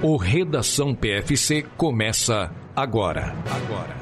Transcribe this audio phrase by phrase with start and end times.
[0.00, 3.34] O Redação PFC começa agora.
[3.50, 3.98] Agora.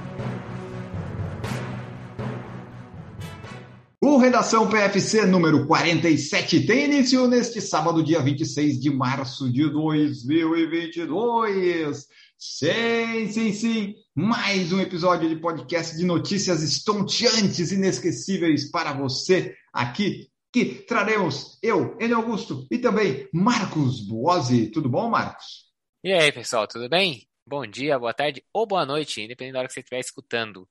[3.99, 12.07] O Redação PFC número 47 tem início neste sábado, dia 26 de março de 2022.
[12.37, 13.95] Sim, sim, sim.
[14.15, 21.97] Mais um episódio de podcast de notícias estonteantes, inesquecíveis para você aqui que traremos eu,
[21.99, 24.67] Enio Augusto e também Marcos Buozzi.
[24.67, 25.66] Tudo bom, Marcos?
[26.05, 27.27] E aí, pessoal, tudo bem?
[27.47, 30.69] Bom dia, boa tarde ou boa noite, independente da hora que você estiver escutando.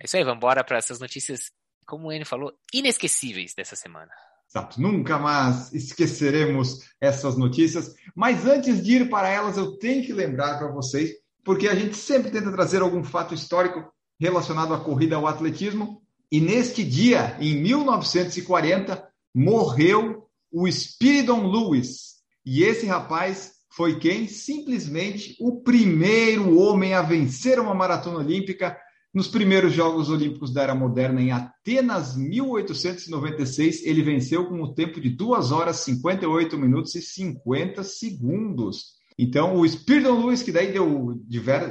[0.00, 1.50] É isso aí, vamos embora para essas notícias,
[1.84, 4.10] como o Enio falou, inesquecíveis dessa semana.
[4.48, 7.94] Exato, nunca mais esqueceremos essas notícias.
[8.14, 11.10] Mas antes de ir para elas, eu tenho que lembrar para vocês,
[11.44, 16.00] porque a gente sempre tenta trazer algum fato histórico relacionado à corrida ao atletismo.
[16.30, 22.22] E neste dia, em 1940, morreu o Spiridon Lewis.
[22.46, 24.26] E esse rapaz foi quem?
[24.26, 28.76] Simplesmente o primeiro homem a vencer uma maratona olímpica
[29.12, 33.84] nos primeiros Jogos Olímpicos da Era Moderna, em Atenas, 1896.
[33.84, 38.98] Ele venceu com o tempo de 2 horas, 58 minutos e 50 segundos.
[39.18, 41.20] Então, o Spiridon Lewis, que daí deu,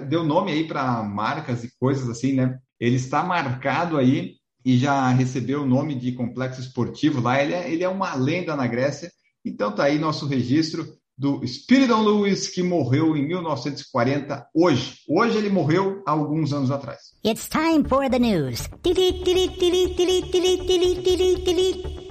[0.10, 2.60] deu nome aí para marcas e coisas assim, né?
[2.80, 7.42] Ele está marcado aí e já recebeu o nome de complexo esportivo lá.
[7.42, 9.10] Ele é, ele é uma lenda na Grécia.
[9.46, 10.86] Então, tá aí nosso registro
[11.18, 15.00] do Spiridon Lewis, que morreu em 1940, hoje.
[15.10, 17.16] Hoje ele morreu há alguns anos atrás.
[17.26, 18.70] It's time for the news.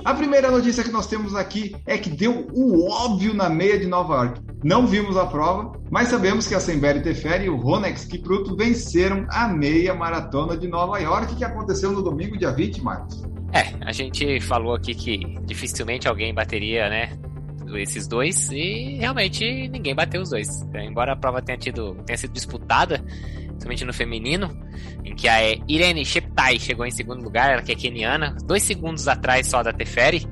[0.05, 3.87] A primeira notícia que nós temos aqui é que deu o óbvio na meia de
[3.87, 4.41] Nova York.
[4.65, 9.27] Não vimos a prova, mas sabemos que a Semberi Teferi e o Ronex Kipruto venceram
[9.31, 13.23] a meia maratona de Nova York, que aconteceu no domingo, dia 20 de março.
[13.53, 17.17] É, a gente falou aqui que dificilmente alguém bateria, né,
[17.75, 20.49] esses dois e realmente ninguém bateu os dois.
[20.75, 23.05] Embora a prova tenha, tido, tenha sido disputada,
[23.59, 24.57] somente no feminino,
[25.05, 29.09] em que a Irene Sheptai chegou em segundo lugar, ela que é keniana, dois segundos
[29.09, 30.27] atrás só da Teferi,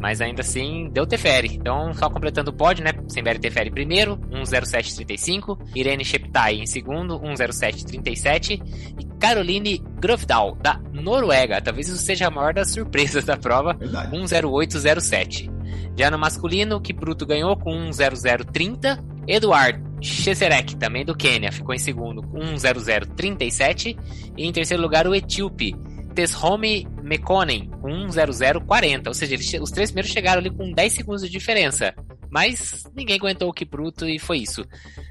[0.00, 1.54] mas ainda assim deu Teferi.
[1.54, 2.92] Então, só completando o pódio, né?
[3.06, 5.58] Semberi Teferi primeiro, 1,0735.
[5.76, 8.62] Irene Sheptai em segundo, 1,0737.
[8.98, 11.60] E Caroline Grovdal, da Noruega.
[11.60, 15.59] Talvez isso seja a maior das surpresas da prova, 1,0807.
[16.00, 18.98] Já no masculino, Kipruto ganhou com 1,0030.
[19.28, 23.98] Eduard Cheserek, também do Quênia, ficou em segundo com 1,0037.
[24.34, 25.76] E em terceiro lugar, o etíope
[26.14, 29.08] Teshome Mekonen com 1,0040.
[29.08, 31.94] Ou seja, eles, os três primeiros chegaram ali com 10 segundos de diferença.
[32.30, 34.64] Mas ninguém aguentou o Kipruto e foi isso.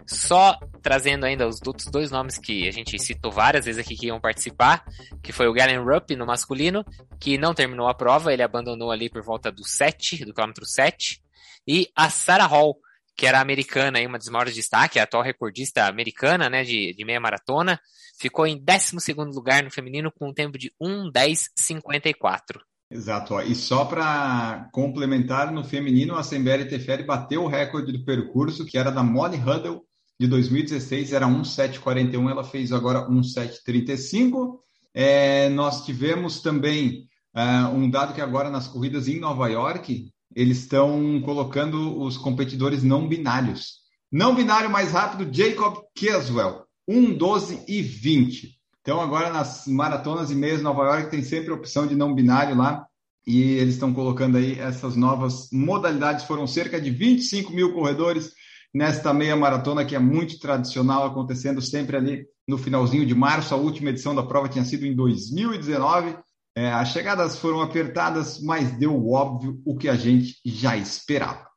[0.08, 4.08] Só trazendo ainda os outros dois nomes que a gente citou várias vezes aqui que
[4.08, 4.86] iam participar,
[5.22, 6.84] que foi o Galen Rupp no masculino,
[7.20, 11.22] que não terminou a prova, ele abandonou ali por volta do 7, do quilômetro 7,
[11.68, 12.80] e a Sarah Hall,
[13.16, 17.06] que era americana, aí, uma das maiores destaques, a atual recordista americana, né, de, de
[17.06, 17.80] meia maratona,
[18.18, 22.62] ficou em 12 lugar no feminino com um tempo de 1:10:54.
[22.90, 23.36] Exato.
[23.36, 23.42] Ó.
[23.42, 28.78] E só para complementar, no feminino, a Semberi Teferi bateu o recorde do percurso, que
[28.78, 29.84] era da Molly Huddle,
[30.20, 34.60] de 2016, era 1,741, ela fez agora 1,735.
[34.94, 40.60] É, nós tivemos também uh, um dado que agora nas corridas em Nova York, eles
[40.60, 43.80] estão colocando os competidores não binários.
[44.12, 48.59] Não binário mais rápido, Jacob Caswell, 1,12 e 20.
[48.90, 52.58] Então, agora nas maratonas e meias Nova York tem sempre a opção de não binário
[52.58, 52.88] lá.
[53.24, 56.26] E eles estão colocando aí essas novas modalidades.
[56.26, 58.32] Foram cerca de 25 mil corredores
[58.74, 63.54] nesta meia maratona, que é muito tradicional, acontecendo sempre ali no finalzinho de março.
[63.54, 66.18] A última edição da prova tinha sido em 2019.
[66.58, 71.48] É, as chegadas foram apertadas, mas deu óbvio o que a gente já esperava.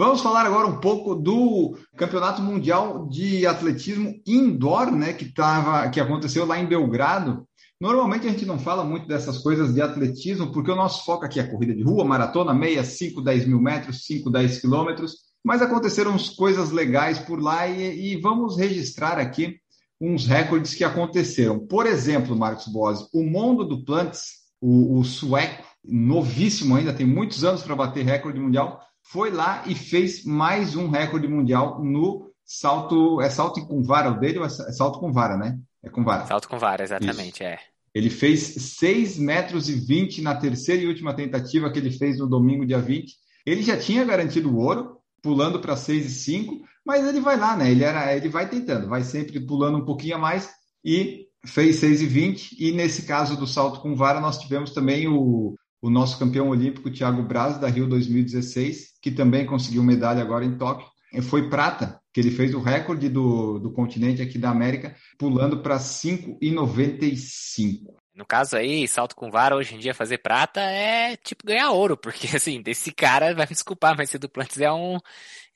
[0.00, 6.00] Vamos falar agora um pouco do Campeonato Mundial de Atletismo Indoor, né, que, tava, que
[6.00, 7.46] aconteceu lá em Belgrado.
[7.78, 11.38] Normalmente a gente não fala muito dessas coisas de atletismo, porque o nosso foco aqui
[11.38, 15.16] é corrida de rua, maratona, meia, 5, 10 mil metros, 5, 10 quilômetros.
[15.44, 19.56] Mas aconteceram coisas legais por lá e, e, vamos registrar aqui
[20.00, 21.58] uns recordes que aconteceram.
[21.58, 24.30] Por exemplo, Marcos Bose, o Mundo do Plantes,
[24.62, 28.80] o, o sueco, novíssimo ainda, tem muitos anos para bater recorde mundial,
[29.10, 33.20] foi lá e fez mais um recorde mundial no salto.
[33.20, 35.58] É salto com vara o dele ou é, é salto com vara, né?
[35.82, 36.26] É com vara.
[36.26, 37.42] Salto com vara, exatamente, Isso.
[37.42, 37.58] é.
[37.92, 42.28] Ele fez 6 metros e 20 na terceira e última tentativa que ele fez no
[42.28, 43.12] domingo, dia 20.
[43.44, 47.56] Ele já tinha garantido o ouro, pulando para 6 e 5, mas ele vai lá,
[47.56, 47.68] né?
[47.68, 50.48] Ele, era, ele vai tentando, vai sempre pulando um pouquinho a mais
[50.84, 52.56] e fez 6 e 20.
[52.60, 56.90] E nesse caso do salto com vara, nós tivemos também o, o nosso campeão olímpico
[56.90, 60.86] Thiago Braz, da Rio 2016, que também conseguiu medalha agora em Tóquio.
[61.22, 65.76] Foi prata, que ele fez o recorde do, do continente aqui da América, pulando para
[65.76, 67.94] 5,95.
[68.14, 71.96] No caso aí, salto com vara, hoje em dia fazer prata é tipo ganhar ouro,
[71.96, 74.98] porque assim, desse cara, vai me desculpar, mas esse Duplantis é um,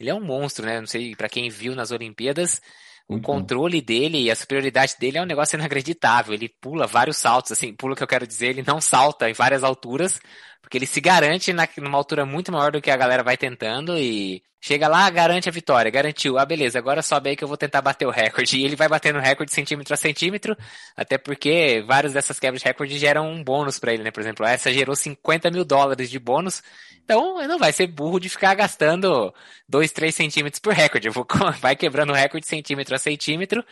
[0.00, 0.80] ele é um monstro, né?
[0.80, 2.62] Não sei, para quem viu nas Olimpíadas,
[3.06, 6.32] o controle dele e a superioridade dele é um negócio inacreditável.
[6.34, 9.62] Ele pula vários saltos, assim, pula que eu quero dizer, ele não salta em várias
[9.62, 10.20] alturas,
[10.64, 13.98] porque ele se garante na, numa altura muito maior do que a galera vai tentando
[13.98, 16.38] e chega lá, garante a vitória, garantiu.
[16.38, 18.56] Ah, beleza, agora sobe aí que eu vou tentar bater o recorde.
[18.56, 20.56] E ele vai batendo recorde centímetro a centímetro,
[20.96, 24.10] até porque várias dessas quebras de recorde geram um bônus para ele, né?
[24.10, 26.62] Por exemplo, essa gerou 50 mil dólares de bônus,
[27.04, 29.34] então não vai ser burro de ficar gastando
[29.68, 31.10] 2, 3 centímetros por recorde.
[31.10, 31.26] Vou,
[31.60, 33.62] vai quebrando o recorde centímetro a centímetro.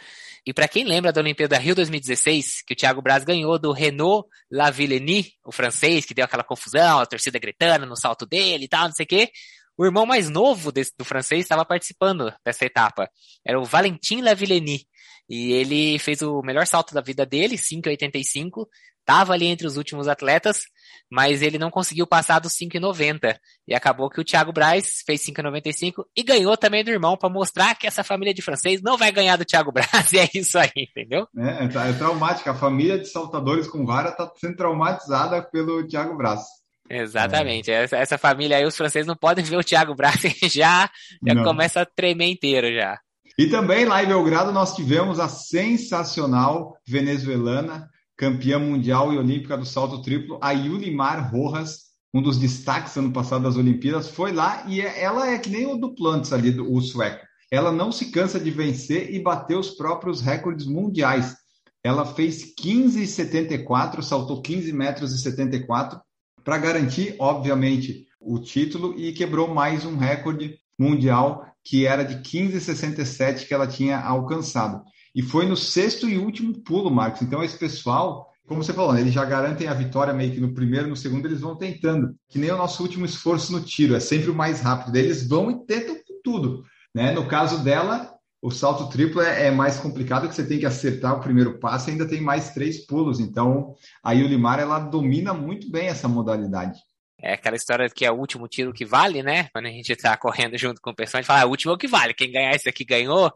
[0.45, 4.29] E para quem lembra da Olimpíada Rio 2016, que o Thiago Braz ganhou do Renault
[4.51, 8.87] Lavillenie, o francês, que deu aquela confusão, a torcida gritando no salto dele e tal,
[8.87, 9.31] não sei o quê.
[9.79, 13.09] O irmão mais novo desse, do francês estava participando dessa etapa.
[13.47, 14.85] Era o Valentin Lavillenie.
[15.29, 18.67] E ele fez o melhor salto da vida dele, 5,85.
[19.05, 20.63] Tava ali entre os últimos atletas,
[21.11, 23.37] mas ele não conseguiu passar dos 5,90.
[23.67, 27.75] E acabou que o Thiago Braz fez 5,95 e ganhou também do irmão para mostrar
[27.75, 29.91] que essa família de francês não vai ganhar do Thiago Braz.
[30.13, 31.27] E é isso aí, entendeu?
[31.37, 32.51] É, é, é traumática.
[32.51, 36.43] A família de saltadores com vara está sendo traumatizada pelo Thiago Braz.
[36.89, 37.71] Exatamente.
[37.71, 37.85] É.
[37.85, 40.21] Essa, essa, família aí, os franceses não podem ver o Thiago Braz
[40.53, 40.91] já,
[41.25, 42.99] já começa a tremer inteiro já.
[43.39, 49.65] E também lá em Belgrado nós tivemos a sensacional venezuelana campeã mundial e olímpica do
[49.65, 54.81] salto triplo, a Yulimar Rojas, um dos destaques ano passado das Olimpíadas, foi lá e
[54.81, 57.25] é, ela é que nem o Duplantis ali, o sueco.
[57.51, 61.37] Ela não se cansa de vencer e bater os próprios recordes mundiais.
[61.85, 66.01] Ela fez 15,74, saltou 15 metros e 74
[66.45, 73.47] para garantir, obviamente, o título e quebrou mais um recorde mundial que era de 15,67
[73.47, 74.83] que ela tinha alcançado.
[75.15, 77.23] E foi no sexto e último pulo, Marcos.
[77.23, 80.55] Então, esse pessoal, como você falou, né, eles já garantem a vitória meio que no
[80.55, 82.15] primeiro, no segundo, eles vão tentando.
[82.29, 84.97] Que nem o nosso último esforço no tiro, é sempre o mais rápido.
[84.97, 86.65] Eles vão e tentam tudo.
[86.95, 87.13] Né?
[87.13, 91.17] No caso dela, o salto triplo é, é, mais complicado, que você tem que acertar
[91.17, 93.21] o primeiro passo e ainda tem mais três pulos.
[93.21, 96.79] Então, a Yulimar, ela domina muito bem essa modalidade.
[97.23, 99.49] É aquela história que é o último tiro que vale, né?
[99.53, 101.73] Quando a gente tá correndo junto com o pessoal, a gente fala, ah, o último
[101.73, 102.15] é o que vale.
[102.15, 103.33] Quem ganhar esse aqui ganhou.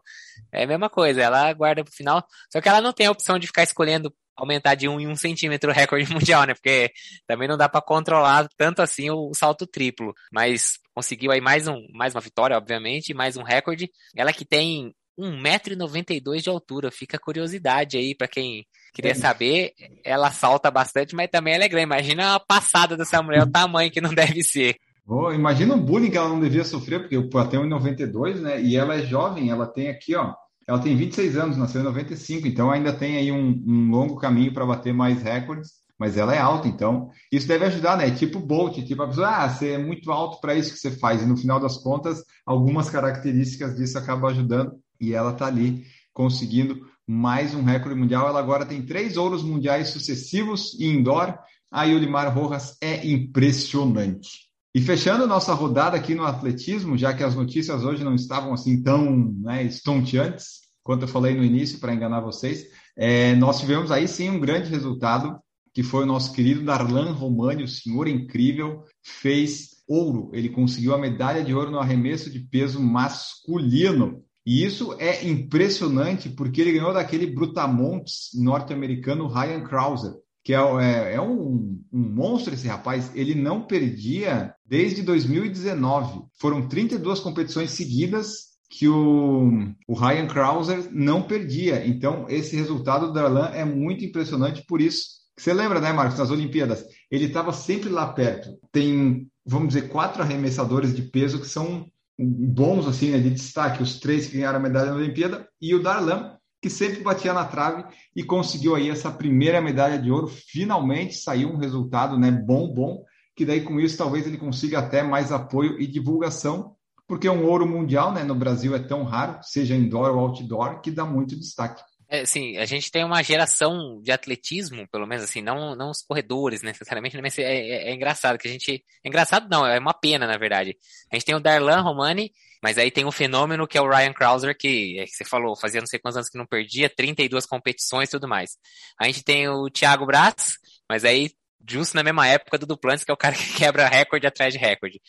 [0.51, 2.21] É a mesma coisa, ela guarda pro final.
[2.51, 5.15] Só que ela não tem a opção de ficar escolhendo aumentar de um em um
[5.15, 6.53] centímetro o recorde mundial, né?
[6.53, 6.91] Porque
[7.25, 10.13] também não dá para controlar tanto assim o salto triplo.
[10.31, 13.89] Mas conseguiu aí mais, um, mais uma vitória, obviamente, mais um recorde.
[14.15, 16.91] Ela que tem 1,92m de altura.
[16.91, 18.65] Fica a curiosidade aí para quem
[18.97, 19.73] Queria saber,
[20.03, 21.83] ela salta bastante, mas também ela é grande.
[21.83, 24.75] Imagina a passada dessa mulher, o tamanho que não deve ser.
[25.07, 28.59] Oh, imagina o bullying que ela não devia sofrer, porque ela tem 1,92, né?
[28.59, 30.33] E ela é jovem, ela tem aqui, ó.
[30.67, 34.51] Ela tem 26 anos, nasceu em 95, então ainda tem aí um, um longo caminho
[34.51, 38.09] para bater mais recordes, mas ela é alta, então isso deve ajudar, né?
[38.09, 41.21] Tipo Bolt, tipo a pessoa, ah, você é muito alto para isso que você faz,
[41.21, 46.85] e no final das contas, algumas características disso acabam ajudando, e ela tá ali conseguindo
[47.07, 48.27] mais um recorde mundial.
[48.27, 51.37] Ela agora tem três ouros mundiais sucessivos e indoor.
[51.71, 54.47] A Yulimar Rojas é impressionante.
[54.73, 58.81] E fechando nossa rodada aqui no atletismo, já que as notícias hoje não estavam assim
[58.81, 64.07] tão né, estonteantes, quanto eu falei no início, para enganar vocês, é, nós tivemos aí
[64.07, 65.37] sim um grande resultado,
[65.73, 70.29] que foi o nosso querido Darlan Romani, o senhor incrível, fez ouro.
[70.33, 74.23] Ele conseguiu a medalha de ouro no arremesso de peso masculino.
[74.47, 81.15] E isso é impressionante porque ele ganhou daquele brutamontes norte-americano Ryan Krauser, que é, é,
[81.15, 83.11] é um, um, monstro esse rapaz.
[83.13, 86.21] Ele não perdia desde 2019.
[86.39, 89.49] Foram 32 competições seguidas que o,
[89.85, 91.85] o Ryan Krauser não perdia.
[91.85, 95.07] Então, esse resultado do Darlan é muito impressionante por isso.
[95.37, 96.85] Você lembra, né, Marcos, nas Olimpíadas?
[97.11, 98.57] Ele estava sempre lá perto.
[98.71, 101.85] Tem, vamos dizer, quatro arremessadores de peso que são
[102.17, 105.81] bons assim, né, de destaque, os três que ganharam a medalha na Olimpíada e o
[105.81, 110.27] Darlan, que sempre batia na trave e conseguiu aí essa primeira medalha de ouro.
[110.27, 113.03] Finalmente saiu um resultado, né, bom, bom,
[113.35, 116.75] que daí com isso talvez ele consiga até mais apoio e divulgação,
[117.07, 120.91] porque um ouro mundial, né, no Brasil é tão raro, seja indoor ou outdoor, que
[120.91, 121.81] dá muito destaque.
[122.09, 126.01] É, sim, a gente tem uma geração de atletismo, pelo menos assim, não, não os
[126.01, 128.83] corredores necessariamente, mas é, é, é, engraçado que a gente.
[129.03, 130.77] É engraçado não, é uma pena, na verdade.
[131.11, 132.31] A gente tem o Darlan Romani,
[132.63, 135.55] mas aí tem um fenômeno que é o Ryan Krauser, que, é que você falou,
[135.55, 138.51] fazia não sei quantos anos que não perdia, 32 competições e tudo mais.
[138.97, 140.57] A gente tem o Thiago Braz,
[140.89, 141.31] mas aí
[141.69, 144.59] justo na mesma época do Duplantis, que é o cara que quebra recorde atrás de
[144.59, 145.01] recorde.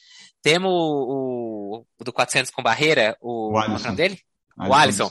[0.43, 3.91] Temos o, o do 400 com barreira, o, o Alisson.
[3.91, 4.21] o dele?
[4.57, 5.09] o Alisson.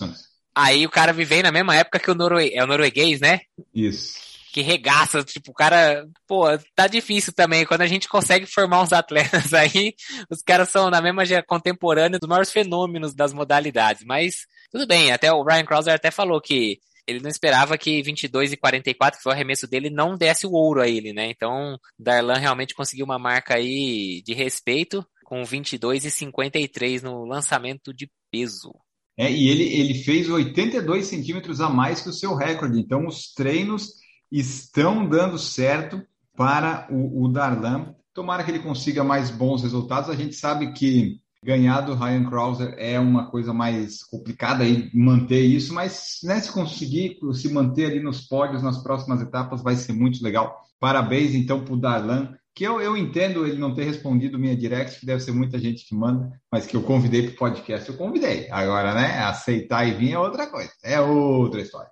[0.60, 2.52] Aí o cara vivem na mesma época que o norue...
[2.52, 3.42] é o norueguês, né?
[3.76, 4.16] Isso.
[4.52, 6.46] Que regaça, tipo, o cara, pô,
[6.76, 7.64] tá difícil também.
[7.64, 9.94] Quando a gente consegue formar uns atletas aí,
[10.32, 14.04] os caras são na mesma contemporânea dos maiores fenômenos das modalidades.
[14.04, 18.54] Mas tudo bem, até o Ryan Krauser até falou que ele não esperava que 22
[18.54, 21.30] e 44, que foi o arremesso dele, não desse o ouro a ele, né?
[21.30, 27.94] Então, Darlan realmente conseguiu uma marca aí de respeito com 22 e 53 no lançamento
[27.94, 28.74] de peso.
[29.18, 32.80] É, e ele, ele fez 82 centímetros a mais que o seu recorde.
[32.80, 33.94] Então, os treinos
[34.32, 36.02] estão dando certo
[36.36, 37.96] para o, o Darlan.
[38.14, 40.10] Tomara que ele consiga mais bons resultados.
[40.10, 45.42] A gente sabe que ganhar do Ryan Krauser é uma coisa mais complicada aí manter
[45.42, 49.94] isso, mas né, se conseguir se manter ali nos pódios nas próximas etapas vai ser
[49.94, 50.64] muito legal.
[50.80, 55.00] Parabéns então para o Darlan, que eu, eu entendo ele não ter respondido minha direct,
[55.00, 57.96] que deve ser muita gente que manda, mas que eu convidei para o podcast, eu
[57.96, 58.50] convidei.
[58.50, 61.92] Agora, né, aceitar e vir é outra coisa, é outra história.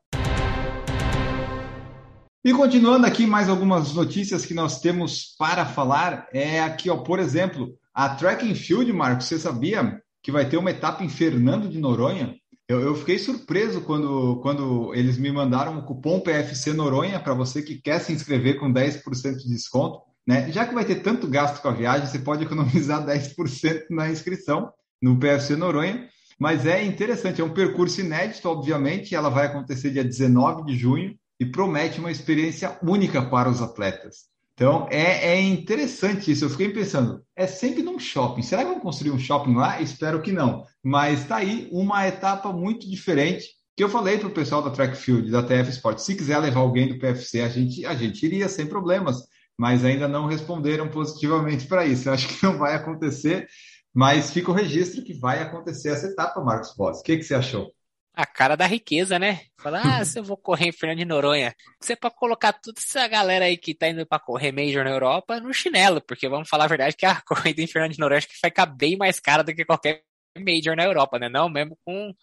[2.43, 6.27] E continuando aqui, mais algumas notícias que nós temos para falar.
[6.33, 10.57] É aqui, ó, por exemplo, a Track and Field, Marcos, você sabia que vai ter
[10.57, 12.35] uma etapa em Fernando de Noronha?
[12.67, 17.61] Eu, eu fiquei surpreso quando, quando eles me mandaram o cupom PFC Noronha para você
[17.61, 20.14] que quer se inscrever com 10% de desconto.
[20.27, 20.51] Né?
[20.51, 24.71] Já que vai ter tanto gasto com a viagem, você pode economizar 10% na inscrição
[25.01, 26.07] no PFC Noronha.
[26.39, 29.15] Mas é interessante, é um percurso inédito, obviamente.
[29.15, 34.25] Ela vai acontecer dia 19 de junho e promete uma experiência única para os atletas.
[34.53, 36.45] Então é, é, interessante isso.
[36.45, 38.41] Eu fiquei pensando, é sempre num shopping.
[38.41, 39.81] Será que vão construir um shopping lá?
[39.81, 40.65] Espero que não.
[40.81, 44.95] Mas está aí uma etapa muito diferente que eu falei para o pessoal da Track
[44.95, 45.99] Field, da TF Sport.
[45.99, 49.17] Se quiser levar alguém do PFC, a gente, a gente iria sem problemas.
[49.57, 52.09] Mas ainda não responderam positivamente para isso.
[52.09, 53.47] Eu acho que não vai acontecer.
[53.93, 56.99] Mas fica o registro que vai acontecer essa etapa, Marcos Boss.
[56.99, 57.71] O que, que você achou?
[58.15, 59.41] a cara da riqueza, né?
[59.59, 63.05] Falar, ah, se eu vou correr em Fernando de Noronha, você pode colocar toda essa
[63.07, 66.65] galera aí que tá indo para correr Major na Europa no chinelo, porque vamos falar
[66.65, 69.19] a verdade que a corrida em Fernando de Noronha acho que vai ficar bem mais
[69.19, 70.03] cara do que qualquer
[70.37, 71.29] Major na Europa, né?
[71.29, 72.13] Não, mesmo com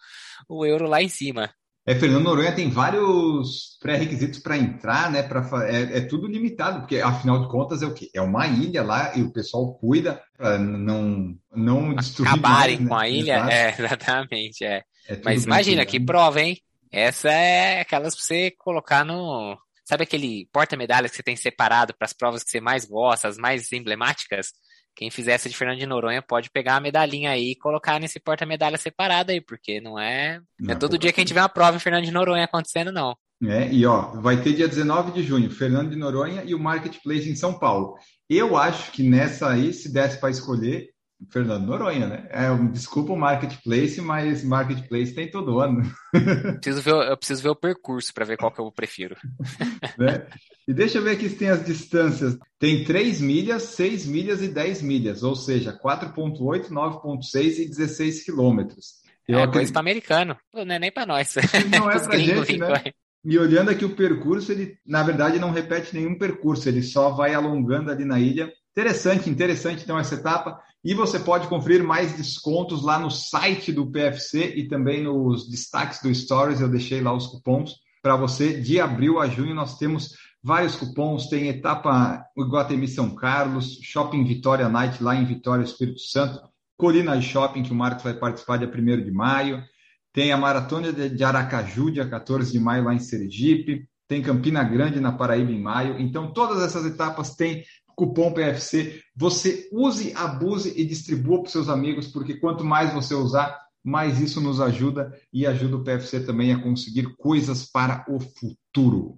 [0.49, 1.53] o euro lá em cima.
[1.85, 5.21] É, Fernando Noronha tem vários pré-requisitos para entrar, né?
[5.21, 8.09] Pra, é, é, tudo limitado, porque afinal de contas é o quê?
[8.13, 12.29] É uma ilha lá e o pessoal cuida para não, não destruir.
[12.29, 13.01] Acabarem mais, com né?
[13.01, 13.33] a ilha?
[13.33, 13.51] Exato.
[13.51, 14.83] É, exatamente, é.
[15.07, 16.57] É Mas imagina, que prova, hein?
[16.89, 19.57] Essa é aquelas pra você colocar no.
[19.83, 23.37] Sabe aquele porta-medalhas que você tem separado para as provas que você mais gosta, as
[23.37, 24.53] mais emblemáticas?
[24.95, 28.19] Quem fizer essa de Fernando de Noronha pode pegar a medalhinha aí e colocar nesse
[28.19, 30.39] porta-medalha separado aí, porque não é.
[30.59, 32.91] Não, é todo dia que a gente vê uma prova em Fernando de Noronha acontecendo,
[32.91, 33.15] não.
[33.43, 37.29] É, e ó, vai ter dia 19 de junho, Fernando de Noronha e o Marketplace
[37.29, 37.95] em São Paulo.
[38.29, 40.92] Eu acho que nessa aí, se desse para escolher,
[41.31, 42.27] Fernando Noronha, né?
[42.29, 45.81] É, desculpa o marketplace, mas marketplace tem todo ano.
[46.61, 49.15] Preciso ver, eu preciso ver o percurso para ver qual que eu prefiro.
[49.97, 50.27] né?
[50.67, 52.37] E deixa eu ver aqui se tem as distâncias.
[52.59, 59.03] Tem 3 milhas, 6 milhas e 10 milhas, ou seja, 4.8, 9.6 e 16 quilômetros.
[59.27, 59.53] É acredito...
[59.53, 61.35] coisa para americano, não é nem para nós.
[61.69, 62.83] Não é para gente, né?
[63.25, 67.33] E olhando aqui o percurso, ele na verdade não repete nenhum percurso, ele só vai
[67.33, 68.51] alongando ali na ilha.
[68.71, 70.59] Interessante, interessante então essa etapa.
[70.83, 76.01] E você pode conferir mais descontos lá no site do PFC e também nos destaques
[76.01, 76.59] do Stories.
[76.59, 78.59] Eu deixei lá os cupons para você.
[78.59, 80.13] De abril a junho nós temos
[80.43, 81.27] vários cupons.
[81.27, 86.41] Tem etapa Iguatemi São Carlos, Shopping Vitória Night lá em Vitória, Espírito Santo,
[86.75, 89.63] Colina Shopping, que o Marcos vai participar dia 1 de maio.
[90.11, 93.87] Tem a Maratona de Aracaju, dia 14 de maio, lá em Sergipe.
[94.05, 95.97] Tem Campina Grande, na Paraíba, em maio.
[95.97, 97.63] Então, todas essas etapas têm
[97.95, 99.01] cupom PFC.
[99.15, 104.39] Você use, abuse e distribua para seus amigos, porque quanto mais você usar, mais isso
[104.39, 109.17] nos ajuda e ajuda o PFC também a conseguir coisas para o futuro.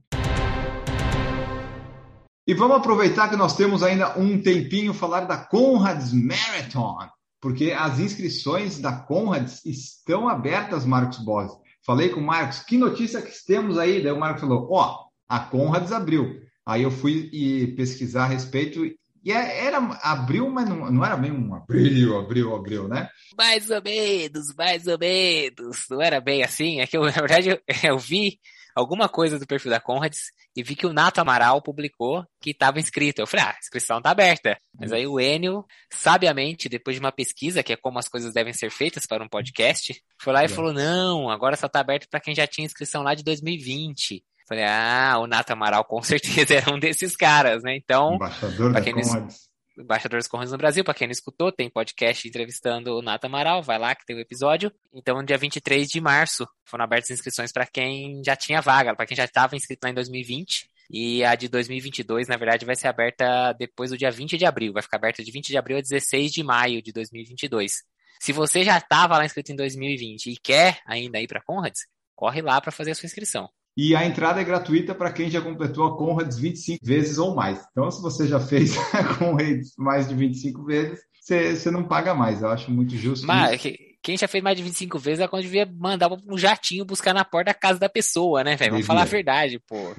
[2.48, 6.98] E vamos aproveitar que nós temos ainda um tempinho falar da Conrads Marathon,
[7.42, 11.58] porque as inscrições da Conrads estão abertas, Marcos Bose.
[11.84, 14.02] Falei com o Marcos, que notícia que temos aí?
[14.02, 16.40] Daí o Marcos falou, ó, oh, a Conrads abriu.
[16.66, 18.86] Aí eu fui e pesquisar a respeito
[19.26, 23.10] e é, era abril, mas não, não era bem um abril, abril, abril, né?
[23.36, 25.86] Mais ou menos, mais ou menos.
[25.90, 26.80] Não era bem assim.
[26.80, 28.40] É que eu, na verdade, eu, eu vi
[28.76, 32.80] alguma coisa do perfil da Conrads e vi que o Nato Amaral publicou que estava
[32.80, 33.20] inscrito.
[33.20, 34.60] Eu falei, ah, a inscrição está aberta.
[34.80, 38.54] Mas aí o Enio, sabiamente, depois de uma pesquisa, que é como as coisas devem
[38.54, 42.20] ser feitas para um podcast, foi lá e falou, não, agora só está aberto para
[42.20, 44.24] quem já tinha inscrição lá de 2020.
[44.48, 47.76] Falei, ah, o Nata Amaral com certeza era um desses caras, né?
[47.76, 49.46] Então, Embaixador da Conrads.
[49.78, 53.62] Embaixador dos Correios no Brasil, para quem não escutou, tem podcast entrevistando o Nata Amaral,
[53.62, 54.72] vai lá que tem o um episódio.
[54.94, 59.06] Então, no dia 23 de março, foram abertas inscrições para quem já tinha vaga, para
[59.06, 60.70] quem já estava inscrito lá em 2020.
[60.90, 64.72] E a de 2022, na verdade, vai ser aberta depois do dia 20 de abril.
[64.72, 67.74] Vai ficar aberta de 20 de abril a 16 de maio de 2022.
[68.22, 71.82] Se você já estava lá inscrito em 2020 e quer ainda ir para Conrads,
[72.16, 73.50] corre lá para fazer a sua inscrição.
[73.78, 77.60] E a entrada é gratuita para quem já completou a Conrads 25 vezes ou mais.
[77.72, 82.42] Então, se você já fez a Conrads mais de 25 vezes, você não paga mais.
[82.42, 83.28] Eu acho muito justo.
[83.28, 83.76] Mas isso.
[84.02, 87.26] quem já fez mais de 25 vezes, a Conrads devia mandar um jatinho buscar na
[87.26, 88.72] porta da casa da pessoa, né, velho?
[88.72, 89.94] Vamos falar a verdade, pô.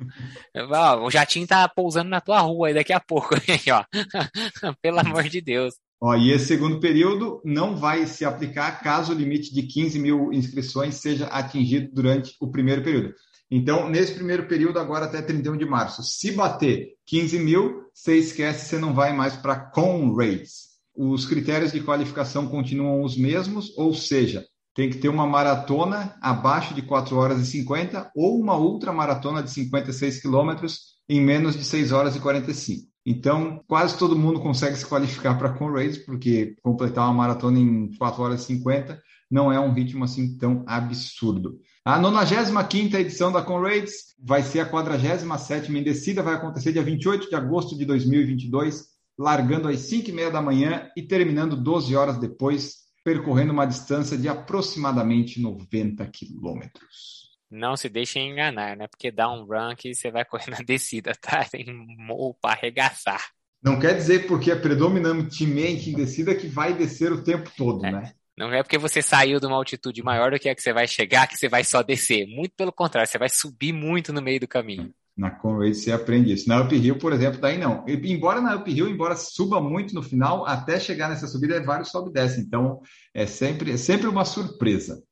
[1.02, 3.85] o jatinho tá pousando na tua rua aí daqui a pouco, hein, ó.
[4.80, 5.75] Pelo amor de Deus.
[6.00, 10.33] Ó, e esse segundo período não vai se aplicar caso o limite de 15 mil
[10.33, 13.14] inscrições seja atingido durante o primeiro período.
[13.50, 18.68] Então, nesse primeiro período, agora até 31 de março, se bater 15 mil, você esquece,
[18.68, 20.66] você não vai mais para Conrads.
[20.96, 26.74] Os critérios de qualificação continuam os mesmos, ou seja, tem que ter uma maratona abaixo
[26.74, 31.92] de 4 horas e 50 ou uma ultramaratona de 56 quilômetros em menos de 6
[31.92, 32.86] horas e 45.
[33.06, 38.22] Então, quase todo mundo consegue se qualificar para Conrads, porque completar uma maratona em 4
[38.22, 39.00] horas e 50
[39.30, 41.58] não é um ritmo assim tão absurdo.
[41.87, 47.28] A 95 edição da Conrads vai ser a 47 em descida, vai acontecer dia 28
[47.28, 52.19] de agosto de 2022, largando às 5 e meia da manhã e terminando 12 horas
[52.19, 57.31] depois, percorrendo uma distância de aproximadamente 90 quilômetros.
[57.49, 58.88] Não se deixem enganar, né?
[58.88, 61.45] Porque dá um run que você vai correr na descida, tá?
[61.49, 61.66] Tem
[61.99, 63.25] morro para arregaçar.
[63.62, 67.93] Não quer dizer porque é predominantemente em descida que vai descer o tempo todo, é.
[67.93, 68.12] né?
[68.37, 70.87] Não é porque você saiu de uma altitude maior do que a que você vai
[70.87, 72.26] chegar que você vai só descer.
[72.26, 74.93] Muito pelo contrário, você vai subir muito no meio do caminho.
[75.16, 76.47] Na Conway você aprende isso.
[76.47, 77.83] Na Up Hill, por exemplo, daí não.
[77.88, 81.88] Embora na Up Hill, embora suba muito no final, até chegar nessa subida é vários
[81.88, 82.38] sobe e desce.
[82.38, 82.83] Então
[83.14, 85.03] é sempre, é sempre uma surpresa.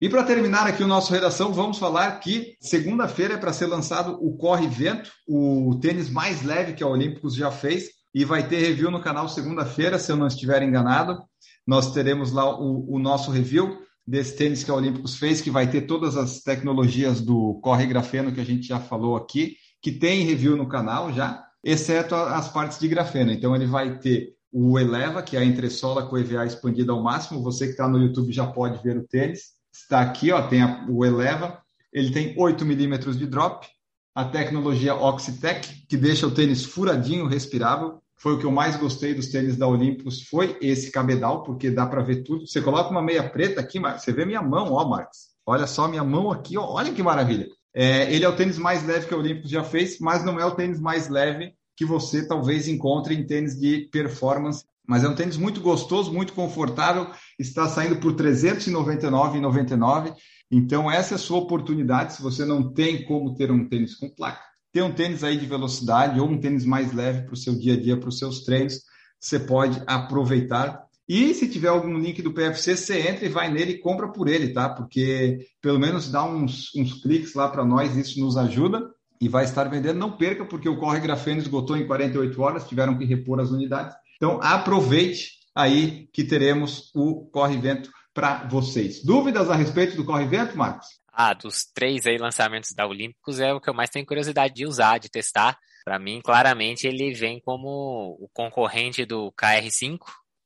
[0.00, 4.16] E para terminar aqui o nosso redação, vamos falar que segunda-feira é para ser lançado
[4.20, 8.60] o Corre Vento, o tênis mais leve que a Olímpicos já fez e vai ter
[8.60, 11.24] review no canal segunda-feira, se eu não estiver enganado.
[11.66, 15.68] Nós teremos lá o, o, nosso review desse tênis que a Olímpicos fez, que vai
[15.68, 20.24] ter todas as tecnologias do Corre Grafeno que a gente já falou aqui, que tem
[20.24, 23.32] review no canal já, exceto as partes de grafeno.
[23.32, 27.42] Então ele vai ter o Eleva, que é a entressola com EVA expandida ao máximo.
[27.42, 29.54] Você que está no YouTube já pode ver o tênis.
[29.72, 31.60] Está aqui, ó, tem a, o Eleva.
[31.92, 33.66] Ele tem 8 milímetros de drop,
[34.14, 39.14] a tecnologia Oxitec, que deixa o tênis furadinho, respirável foi o que eu mais gostei
[39.14, 42.46] dos tênis da Olympus, foi esse cabedal, porque dá para ver tudo.
[42.46, 45.34] Você coloca uma meia preta aqui, você vê minha mão, ó, Marcos.
[45.46, 47.48] Olha só minha mão aqui, ó, olha que maravilha.
[47.74, 50.46] É, ele é o tênis mais leve que a Olympus já fez, mas não é
[50.46, 54.64] o tênis mais leve que você talvez encontre em tênis de performance.
[54.86, 60.14] Mas é um tênis muito gostoso, muito confortável, está saindo por R$ 399,99.
[60.50, 62.12] Então, essa é a sua oportunidade.
[62.14, 65.46] Se você não tem como ter um tênis com placa, ter um tênis aí de
[65.46, 68.40] velocidade ou um tênis mais leve para o seu dia a dia, para os seus
[68.40, 68.80] treinos,
[69.20, 70.82] você pode aproveitar.
[71.08, 74.26] E se tiver algum link do PFC, você entra e vai nele e compra por
[74.26, 74.68] ele, tá?
[74.68, 79.44] Porque pelo menos dá uns, uns cliques lá para nós, isso nos ajuda e vai
[79.44, 79.96] estar vendendo.
[79.96, 83.94] Não perca, porque o Corre Grafeno esgotou em 48 horas, tiveram que repor as unidades.
[84.16, 89.04] Então aproveite aí que teremos o Corre Vento para vocês.
[89.04, 91.03] Dúvidas a respeito do Corre Vento, Marcos?
[91.14, 94.66] Ah, dos três aí lançamentos da Olímpicos é o que eu mais tenho curiosidade de
[94.66, 95.58] usar, de testar.
[95.84, 99.98] Para mim, claramente, ele vem como o concorrente do KR5,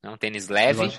[0.02, 0.90] né, um tênis leve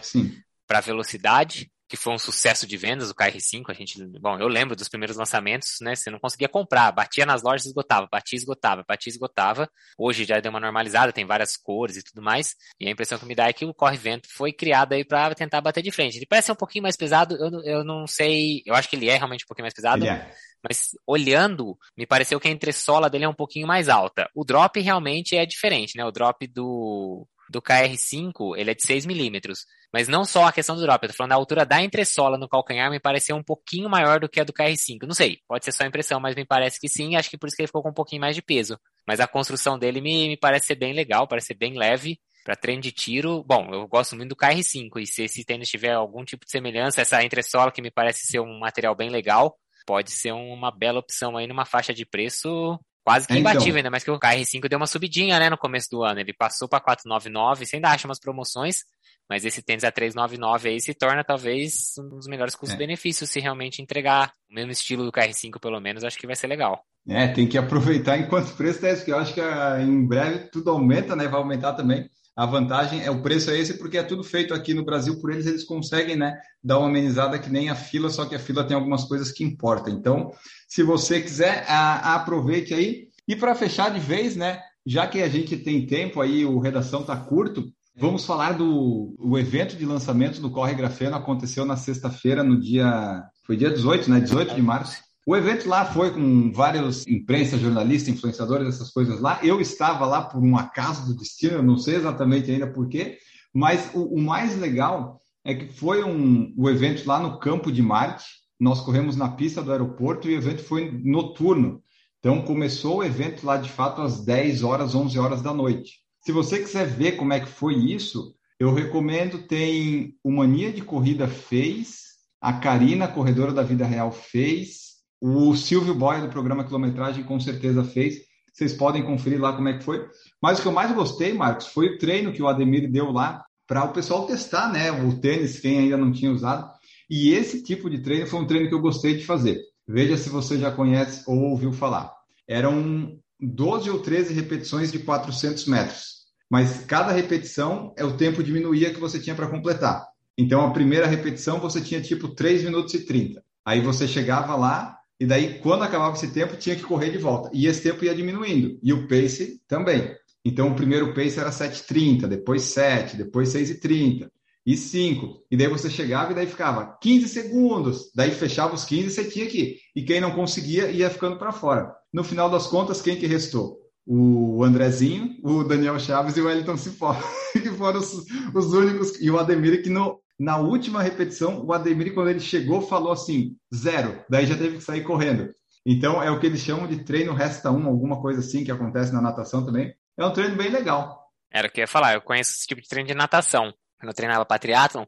[0.68, 4.75] para velocidade que foi um sucesso de vendas, o KR5, a gente, bom, eu lembro
[4.75, 8.86] dos primeiros lançamentos, né, você não conseguia comprar, batia nas lojas e esgotava, batia esgotava,
[8.88, 12.91] batia esgotava, hoje já deu uma normalizada, tem várias cores e tudo mais, e a
[12.91, 15.82] impressão que me dá é que o Corre Vento foi criado aí para tentar bater
[15.82, 18.88] de frente, ele parece ser um pouquinho mais pesado, eu, eu não sei, eu acho
[18.88, 20.32] que ele é realmente um pouquinho mais pesado, é.
[20.63, 24.80] mas olhando, me pareceu que a entressola dele é um pouquinho mais alta, o drop
[24.80, 29.65] realmente é diferente, né, o drop do do KR5, ele é de 6 milímetros.
[29.91, 32.47] Mas não só a questão do drop, eu tô falando da altura da entressola no
[32.47, 35.08] calcanhar me pareceu um pouquinho maior do que a do KR5.
[35.08, 37.56] Não sei, pode ser só impressão, mas me parece que sim, acho que por isso
[37.56, 38.80] que ele ficou com um pouquinho mais de peso.
[39.08, 42.19] Mas a construção dele me, me parece ser bem legal, parece ser bem leve.
[42.45, 45.91] Para treino de tiro, bom, eu gosto muito do KR5, e se esse tênis tiver
[45.91, 50.12] algum tipo de semelhança, essa entressola que me parece ser um material bem legal, pode
[50.12, 53.78] ser uma bela opção aí numa faixa de preço Quase que é, imbatível, então.
[53.78, 56.19] ainda mais que o KR5 deu uma subidinha, né, no começo do ano.
[56.19, 58.84] Ele passou para 499, você ainda acha umas promoções,
[59.28, 63.34] mas esse tênis a 399 aí se torna talvez um dos melhores custos-benefícios é.
[63.34, 66.84] se realmente entregar o mesmo estilo do KR5, pelo menos, acho que vai ser legal.
[67.08, 70.06] É, tem que aproveitar enquanto o preço é esse, porque eu acho que ah, em
[70.06, 71.28] breve tudo aumenta, né?
[71.28, 72.08] Vai aumentar também.
[72.39, 75.30] A vantagem é o preço é esse porque é tudo feito aqui no Brasil por
[75.30, 78.63] eles, eles conseguem, né, dar uma amenizada que nem a fila, só que a fila
[78.63, 79.93] tem algumas coisas que importam.
[79.93, 80.32] Então,
[80.65, 83.10] se você quiser, a, aproveite aí.
[83.28, 87.04] E para fechar de vez, né, já que a gente tem tempo aí, o redação
[87.04, 92.45] tá curto, Vamos falar do o evento de lançamento do Corre Grafeno aconteceu na sexta-feira,
[92.45, 93.21] no dia.
[93.45, 94.21] Foi dia 18, né?
[94.21, 95.02] 18 de março.
[95.30, 99.39] O evento lá foi com vários imprensa, jornalistas, influenciadores, essas coisas lá.
[99.44, 103.20] Eu estava lá por um acaso do destino, eu não sei exatamente ainda porquê,
[103.54, 107.80] mas o, o mais legal é que foi um, o evento lá no Campo de
[107.80, 108.26] Marte.
[108.60, 111.84] Nós corremos na pista do aeroporto e o evento foi noturno.
[112.18, 116.00] Então começou o evento lá de fato às 10 horas, 11 horas da noite.
[116.26, 120.82] Se você quiser ver como é que foi isso, eu recomendo, tem o Mania de
[120.82, 124.89] Corrida fez, a Karina, corredora da vida real, fez,
[125.22, 128.22] o Silvio Boy do programa Quilometragem com certeza fez.
[128.54, 130.06] Vocês podem conferir lá como é que foi.
[130.42, 133.44] Mas o que eu mais gostei, Marcos, foi o treino que o Ademir deu lá
[133.68, 134.92] para o pessoal testar, né?
[134.92, 136.70] O tênis, quem ainda não tinha usado.
[137.10, 139.60] E esse tipo de treino foi um treino que eu gostei de fazer.
[139.88, 142.12] Veja se você já conhece ou ouviu falar.
[142.48, 146.20] Eram 12 ou 13 repetições de 400 metros.
[146.50, 150.08] Mas cada repetição é o tempo diminuía que você tinha para completar.
[150.38, 153.44] Então, a primeira repetição você tinha tipo 3 minutos e 30.
[153.66, 157.50] Aí você chegava lá, e daí, quando acabava esse tempo, tinha que correr de volta.
[157.54, 158.80] E esse tempo ia diminuindo.
[158.82, 160.16] E o pace também.
[160.46, 164.30] Então, o primeiro pace era 7,30, depois 7, depois 6,30
[164.66, 165.44] e 5.
[165.52, 168.12] E daí você chegava e daí ficava 15 segundos.
[168.16, 169.78] Daí fechava os 15 e você tinha que ir.
[169.94, 171.94] E quem não conseguia ia ficando para fora.
[172.14, 173.78] No final das contas, quem que restou?
[174.06, 177.14] O Andrezinho, o Daniel Chaves e o Wellington Cipó,
[177.52, 179.20] que foram os, os, únicos.
[179.22, 183.58] E o Ademir, que no, na última repetição, o Ademir, quando ele chegou, falou assim:
[183.73, 184.23] zero.
[184.30, 185.54] Daí já teve que sair correndo.
[185.86, 189.13] Então, é o que eles chamam de treino resta um, alguma coisa assim que acontece
[189.13, 189.93] na natação também.
[190.17, 191.28] É um treino bem legal.
[191.52, 193.73] Era o que eu ia falar, eu conheço esse tipo de treino de natação.
[193.99, 195.04] Quando eu treinava para triatlon,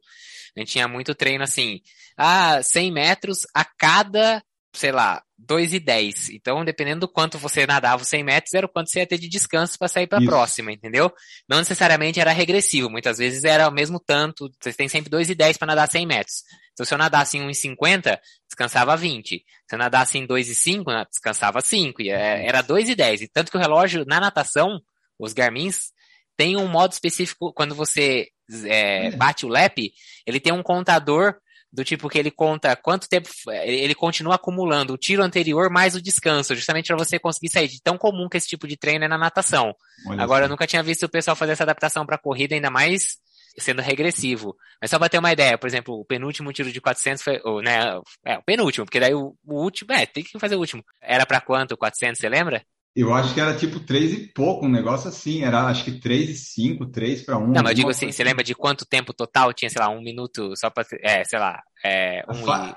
[0.55, 1.81] a gente tinha muito treino assim,
[2.17, 6.29] ah, 100 metros a cada sei lá, 2 e 10.
[6.29, 9.17] Então, dependendo do quanto você nadava os 100 metros, era o quanto você ia ter
[9.17, 11.11] de descanso para sair para a próxima, entendeu?
[11.47, 15.35] Não necessariamente era regressivo, muitas vezes era o mesmo tanto, você tem sempre 2 e
[15.35, 16.43] 10 para nadar 100 metros.
[16.73, 19.43] Então, se eu nadasse em 1,50, descansava 20.
[19.67, 22.01] Se eu nadasse em 2,5, descansava 5.
[22.01, 23.21] E é, era 2 e 10.
[23.21, 24.81] E tanto que o relógio, na natação,
[25.19, 25.91] os Garmins,
[26.37, 28.29] tem um modo específico, quando você
[28.65, 29.91] é, bate o lap,
[30.25, 31.35] ele tem um contador
[31.71, 36.01] do tipo que ele conta quanto tempo ele continua acumulando o tiro anterior mais o
[36.01, 37.67] descanso, justamente para você conseguir sair.
[37.67, 39.73] De tão comum que esse tipo de treino é na natação.
[40.07, 40.45] Olha Agora, assim.
[40.45, 43.17] eu nunca tinha visto o pessoal fazer essa adaptação para corrida, ainda mais
[43.57, 44.55] sendo regressivo.
[44.81, 47.61] Mas só para ter uma ideia, por exemplo, o penúltimo tiro de 400 foi, ou,
[47.61, 50.83] né, é, o penúltimo, porque daí o, o último, é, tem que fazer o último.
[51.01, 51.77] Era para quanto?
[51.77, 52.65] 400, você lembra?
[52.95, 55.43] Eu acho que era tipo 3 e pouco, um negócio assim.
[55.43, 57.47] Era acho que 3 e 5, 3 para 1.
[57.47, 58.23] Não, mas eu digo assim, você assim.
[58.23, 60.85] lembra de quanto tempo total tinha, sei lá, um minuto só para.
[61.01, 62.23] É, sei lá, é,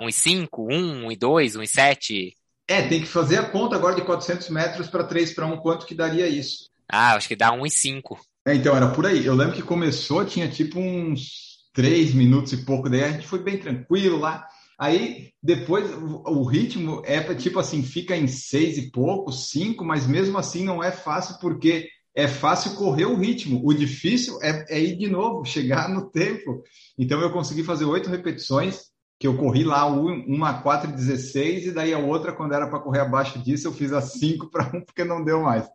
[0.00, 2.36] 1 e 5, 1 e 2, 1 e 7?
[2.68, 5.86] É, tem que fazer a conta agora de 400 metros para 3 para 1, quanto
[5.86, 6.70] que daria isso?
[6.88, 8.20] Ah, acho que dá 1 e 5.
[8.46, 9.26] É, então era por aí.
[9.26, 13.40] Eu lembro que começou, tinha tipo uns 3 minutos e pouco, daí a gente foi
[13.40, 14.46] bem tranquilo lá.
[14.78, 20.38] Aí depois o ritmo é tipo assim, fica em seis e pouco, cinco, mas mesmo
[20.38, 23.60] assim não é fácil porque é fácil correr o ritmo.
[23.64, 26.62] O difícil é, é ir de novo, chegar no tempo.
[26.98, 31.94] Então eu consegui fazer oito repetições, que eu corri lá uma a 4,16 e daí
[31.94, 35.04] a outra, quando era para correr abaixo disso, eu fiz a 5 para 1 porque
[35.04, 35.66] não deu mais.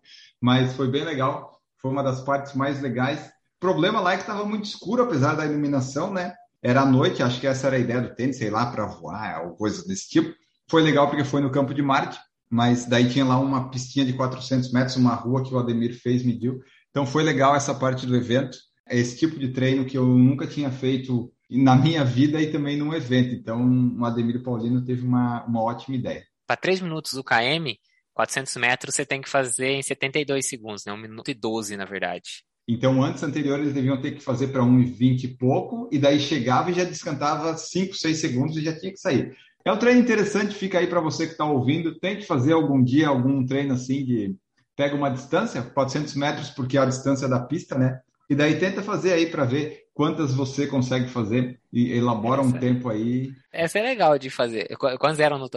[0.41, 3.19] Mas foi bem legal, foi uma das partes mais legais.
[3.57, 6.33] O problema lá é que estava muito escuro, apesar da iluminação, né?
[6.62, 9.45] Era à noite, acho que essa era a ideia do tênis, sei lá, para voar
[9.45, 10.34] ou coisas desse tipo.
[10.69, 12.19] Foi legal porque foi no campo de Marte,
[12.50, 16.24] mas daí tinha lá uma pistinha de 400 metros, uma rua que o Ademir fez,
[16.24, 16.60] mediu.
[16.89, 18.58] Então foi legal essa parte do evento.
[18.88, 22.78] É esse tipo de treino que eu nunca tinha feito na minha vida e também
[22.78, 23.34] num evento.
[23.34, 26.26] Então o Ademir Paulino teve uma, uma ótima ideia.
[26.45, 27.78] Para 3 minutos do KM,
[28.13, 30.91] 400 metros você tem que fazer em 72 segundos, né?
[30.91, 32.43] 1 minuto e 12, na verdade.
[32.71, 36.69] Então, antes anterior, eles deviam ter que fazer para 1,20 e pouco, e daí chegava
[36.69, 39.36] e já descantava 5, 6 segundos e já tinha que sair.
[39.65, 41.97] É um treino interessante, fica aí para você que está ouvindo.
[41.99, 44.36] Tente fazer algum dia algum treino assim de
[44.75, 48.01] pega uma distância, 400 metros, porque é a distância da pista, né?
[48.29, 52.60] E daí tenta fazer aí para ver quantas você consegue fazer e elabora essa, um
[52.60, 53.32] tempo aí.
[53.51, 54.77] Essa é legal de fazer.
[54.77, 55.49] Quantos eram no.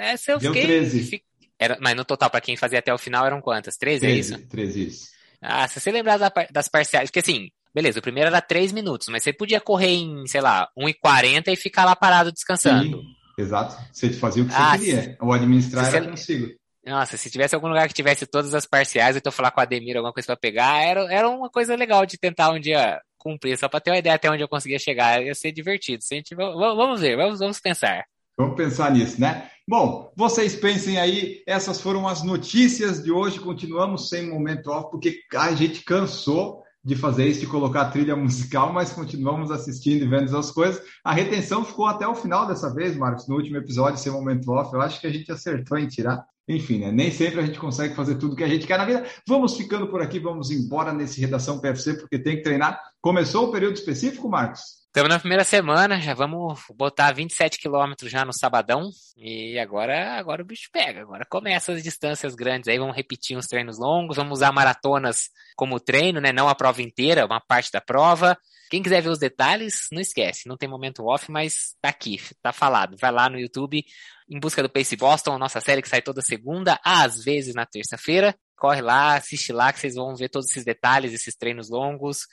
[0.00, 1.22] Essa eu Deu fiquei, 13.
[1.56, 3.76] Era, mas no total, para quem fazia até o final, eram quantas?
[3.76, 4.48] 13, 13 é isso?
[4.48, 5.17] 13, isso.
[5.40, 9.08] Ah, se você lembrar da, das parciais, porque assim, beleza, o primeiro era 3 minutos,
[9.08, 12.98] mas você podia correr em, sei lá, 1,40 e ficar lá parado descansando.
[12.98, 13.76] Sim, exato.
[13.92, 15.02] Você fazia o que ah, você queria.
[15.02, 16.54] Se, o administrar era você, consigo.
[16.84, 19.62] Nossa, se tivesse algum lugar que tivesse todas as parciais, eu tô falar com a
[19.62, 23.58] Ademir alguma coisa para pegar, era, era uma coisa legal de tentar um dia cumprir,
[23.58, 26.02] só para ter uma ideia até onde eu conseguia chegar, ia ser divertido.
[26.02, 28.04] Se a gente, vamos ver, vamos, vamos pensar.
[28.36, 29.50] Vamos pensar nisso, né?
[29.68, 33.38] Bom, vocês pensem aí, essas foram as notícias de hoje.
[33.38, 38.72] Continuamos sem momento off, porque a gente cansou de fazer isso, de colocar trilha musical,
[38.72, 40.82] mas continuamos assistindo e vendo as coisas.
[41.04, 44.72] A retenção ficou até o final dessa vez, Marcos, no último episódio, sem momento off.
[44.72, 46.24] Eu acho que a gente acertou em tirar.
[46.48, 46.90] Enfim, né?
[46.90, 49.04] nem sempre a gente consegue fazer tudo que a gente quer na vida.
[49.28, 52.80] Vamos ficando por aqui, vamos embora nesse Redação PFC, porque tem que treinar.
[53.02, 54.77] Começou o período específico, Marcos?
[54.88, 58.90] Estamos na primeira semana, já vamos botar 27 quilômetros já no sabadão.
[59.18, 61.02] E agora, agora o bicho pega.
[61.02, 62.68] Agora começa as distâncias grandes.
[62.68, 66.32] Aí vamos repetir uns treinos longos, vamos usar maratonas como treino, né?
[66.32, 68.36] Não a prova inteira, uma parte da prova.
[68.70, 70.48] Quem quiser ver os detalhes, não esquece.
[70.48, 72.96] Não tem momento off, mas tá aqui, tá falado.
[72.98, 73.84] Vai lá no YouTube,
[74.28, 78.34] em busca do Pace Boston, nossa série que sai toda segunda, às vezes na terça-feira.
[78.58, 82.26] Corre lá, assiste lá, que vocês vão ver todos esses detalhes, esses treinos longos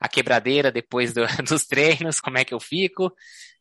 [0.00, 3.12] a quebradeira depois do, dos treinos, como é que eu fico.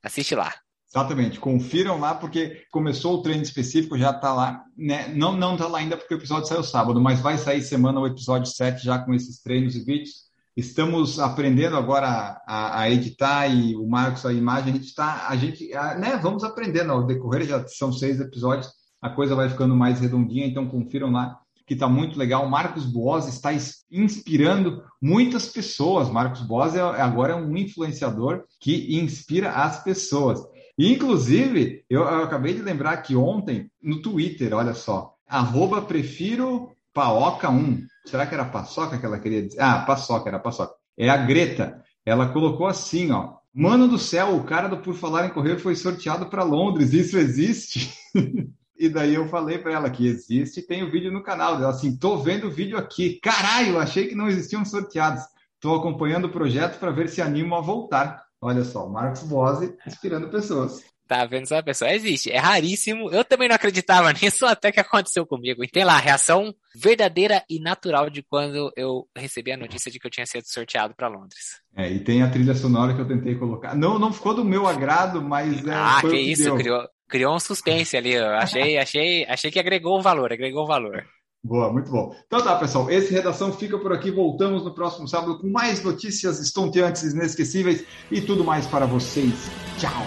[0.01, 0.53] Assiste lá.
[0.91, 5.07] Exatamente, confiram lá porque começou o treino específico, já está lá, né?
[5.09, 8.07] Não não está lá ainda porque o episódio saiu sábado, mas vai sair semana o
[8.07, 10.27] episódio 7 já com esses treinos e vídeos.
[10.57, 15.35] Estamos aprendendo agora a, a editar e o Marcos a imagem, a gente está, a
[15.35, 18.67] gente, a, né, vamos aprendendo ao decorrer, já são seis episódios,
[18.99, 22.49] a coisa vai ficando mais redondinha, então confiram lá que está muito legal.
[22.49, 23.51] Marcos Boas está
[23.91, 26.09] inspirando muitas pessoas.
[26.09, 30.41] Marcos Boas é, agora é um influenciador que inspira as pessoas.
[30.75, 37.83] inclusive, eu, eu, acabei de lembrar que ontem, no Twitter, olha só, arroba prefiro paoca1.
[38.03, 39.61] Será que era paçoca que ela queria dizer?
[39.61, 40.73] Ah, paçoca, era paçoca.
[40.97, 41.83] É a Greta.
[42.03, 43.35] Ela colocou assim, ó.
[43.53, 46.93] Mano do céu, o cara do Por Falar em Correr foi sorteado para Londres.
[46.93, 47.93] Isso existe?
[48.79, 51.55] E daí eu falei para ela que existe, tem o vídeo no canal.
[51.55, 53.19] Ela assim, tô vendo o vídeo aqui.
[53.21, 55.21] Caralho, achei que não existiam sorteados.
[55.55, 58.23] Estou acompanhando o projeto para ver se animo a voltar.
[58.41, 60.81] Olha só, Marcos Bose inspirando pessoas.
[61.05, 61.91] Tá vendo só, pessoal?
[61.91, 62.31] Existe.
[62.31, 63.09] É raríssimo.
[63.11, 65.61] Eu também não acreditava nisso até que aconteceu comigo.
[65.63, 69.99] E tem lá a reação verdadeira e natural de quando eu recebi a notícia de
[69.99, 71.59] que eu tinha sido sorteado para Londres.
[71.75, 73.75] É, e tem a trilha sonora que eu tentei colocar.
[73.75, 76.55] Não, não ficou do meu agrado, mas é, Ah, que, que isso, deu.
[76.55, 78.13] criou, criou um suspense ali.
[78.13, 81.03] Eu achei, achei, achei que agregou um valor, agregou um valor.
[81.43, 82.13] Boa, muito bom.
[82.27, 84.11] Então tá, pessoal, esse Redação fica por aqui.
[84.11, 89.33] Voltamos no próximo sábado com mais notícias estonteantes, inesquecíveis e tudo mais para vocês.
[89.77, 90.05] Tchau!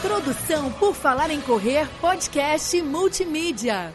[0.00, 3.92] Produção por Falar em Correr, podcast multimídia.